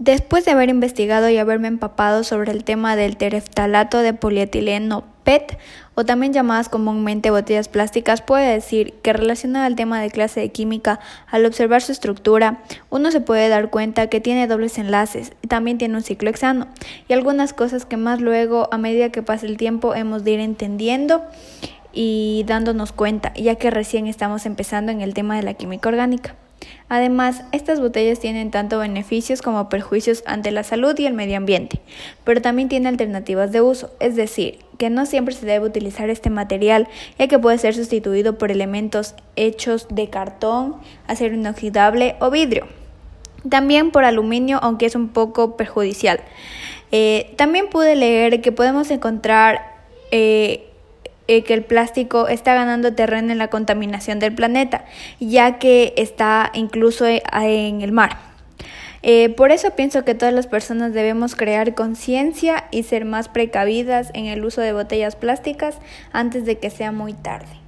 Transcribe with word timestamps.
Después 0.00 0.46
de 0.46 0.52
haber 0.52 0.70
investigado 0.70 1.28
y 1.28 1.36
haberme 1.36 1.68
empapado 1.68 2.24
sobre 2.24 2.52
el 2.52 2.64
tema 2.64 2.96
del 2.96 3.18
tereftalato 3.18 3.98
de 3.98 4.14
polietileno 4.14 5.04
PET, 5.24 5.58
o 5.94 6.06
también 6.06 6.32
llamadas 6.32 6.70
comúnmente 6.70 7.30
botellas 7.30 7.68
plásticas, 7.68 8.22
puedo 8.22 8.42
decir 8.42 8.94
que 9.02 9.12
relacionado 9.12 9.66
al 9.66 9.76
tema 9.76 10.00
de 10.00 10.08
clase 10.08 10.40
de 10.40 10.48
química, 10.48 11.00
al 11.30 11.44
observar 11.44 11.82
su 11.82 11.92
estructura, 11.92 12.62
uno 12.88 13.10
se 13.10 13.20
puede 13.20 13.50
dar 13.50 13.68
cuenta 13.68 14.06
que 14.06 14.22
tiene 14.22 14.46
dobles 14.46 14.78
enlaces 14.78 15.32
y 15.42 15.48
también 15.48 15.76
tiene 15.76 15.96
un 15.96 16.02
ciclo 16.02 16.30
hexano 16.30 16.68
y 17.06 17.12
algunas 17.12 17.52
cosas 17.52 17.84
que 17.84 17.98
más 17.98 18.22
luego, 18.22 18.70
a 18.72 18.78
medida 18.78 19.12
que 19.12 19.22
pasa 19.22 19.44
el 19.44 19.58
tiempo, 19.58 19.94
hemos 19.94 20.24
de 20.24 20.30
ir 20.30 20.40
entendiendo 20.40 21.22
y 21.92 22.44
dándonos 22.46 22.92
cuenta, 22.92 23.34
ya 23.34 23.56
que 23.56 23.70
recién 23.70 24.06
estamos 24.06 24.46
empezando 24.46 24.92
en 24.92 25.02
el 25.02 25.12
tema 25.12 25.36
de 25.36 25.42
la 25.42 25.52
química 25.52 25.90
orgánica. 25.90 26.36
Además, 26.88 27.42
estas 27.52 27.80
botellas 27.80 28.18
tienen 28.18 28.50
tanto 28.50 28.78
beneficios 28.78 29.42
como 29.42 29.68
perjuicios 29.68 30.22
ante 30.26 30.50
la 30.50 30.64
salud 30.64 30.98
y 30.98 31.06
el 31.06 31.14
medio 31.14 31.36
ambiente, 31.36 31.80
pero 32.24 32.42
también 32.42 32.68
tiene 32.68 32.88
alternativas 32.88 33.52
de 33.52 33.60
uso, 33.60 33.90
es 34.00 34.16
decir, 34.16 34.58
que 34.78 34.90
no 34.90 35.06
siempre 35.06 35.34
se 35.34 35.46
debe 35.46 35.66
utilizar 35.66 36.10
este 36.10 36.30
material, 36.30 36.88
ya 37.18 37.28
que 37.28 37.38
puede 37.38 37.58
ser 37.58 37.74
sustituido 37.74 38.38
por 38.38 38.50
elementos 38.50 39.14
hechos 39.36 39.86
de 39.90 40.08
cartón, 40.08 40.76
acero 41.06 41.34
inoxidable 41.34 42.16
o 42.18 42.30
vidrio. 42.30 42.66
También 43.48 43.90
por 43.90 44.04
aluminio, 44.04 44.58
aunque 44.62 44.86
es 44.86 44.94
un 44.94 45.08
poco 45.08 45.56
perjudicial. 45.56 46.20
Eh, 46.92 47.34
también 47.36 47.68
pude 47.68 47.94
leer 47.94 48.40
que 48.40 48.52
podemos 48.52 48.90
encontrar 48.90 49.76
eh, 50.10 50.69
eh, 51.32 51.44
que 51.44 51.54
el 51.54 51.62
plástico 51.62 52.26
está 52.26 52.54
ganando 52.54 52.92
terreno 52.92 53.30
en 53.30 53.38
la 53.38 53.46
contaminación 53.46 54.18
del 54.18 54.34
planeta, 54.34 54.84
ya 55.20 55.60
que 55.60 55.94
está 55.96 56.50
incluso 56.54 57.06
eh, 57.06 57.22
en 57.32 57.82
el 57.82 57.92
mar. 57.92 58.18
Eh, 59.04 59.28
por 59.28 59.52
eso 59.52 59.70
pienso 59.76 60.04
que 60.04 60.16
todas 60.16 60.34
las 60.34 60.48
personas 60.48 60.92
debemos 60.92 61.36
crear 61.36 61.76
conciencia 61.76 62.64
y 62.72 62.82
ser 62.82 63.04
más 63.04 63.28
precavidas 63.28 64.10
en 64.12 64.26
el 64.26 64.44
uso 64.44 64.60
de 64.60 64.72
botellas 64.72 65.14
plásticas 65.14 65.78
antes 66.12 66.44
de 66.46 66.58
que 66.58 66.68
sea 66.68 66.90
muy 66.90 67.12
tarde. 67.12 67.60